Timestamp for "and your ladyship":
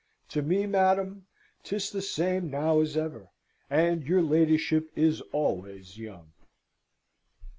3.69-4.89